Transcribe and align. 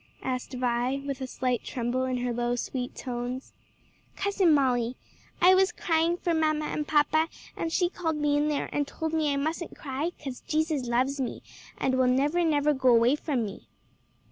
asked 0.23 0.53
Vi, 0.53 0.97
with 1.05 1.21
a 1.21 1.27
slight 1.27 1.63
tremble 1.63 2.05
in 2.05 2.17
her 2.25 2.33
low 2.33 2.55
sweet 2.55 2.95
tones. 2.95 3.53
"Cousin 4.15 4.51
Molly. 4.51 4.95
I 5.39 5.53
was 5.53 5.71
crying 5.71 6.17
for 6.17 6.33
mamma 6.33 6.65
and 6.65 6.87
papa 6.87 7.27
and 7.55 7.71
she 7.71 7.87
called 7.87 8.15
me 8.15 8.35
in 8.35 8.47
there 8.47 8.67
and 8.73 8.87
told 8.87 9.13
me 9.13 9.31
I 9.31 9.35
mustn't 9.35 9.77
cry, 9.77 10.11
'cause 10.17 10.41
Jesus 10.47 10.87
loves 10.87 11.21
me 11.21 11.43
and 11.77 11.99
will 11.99 12.07
never, 12.07 12.43
never 12.43 12.73
go 12.73 12.89
away 12.89 13.15
from 13.15 13.45
me." 13.45 13.67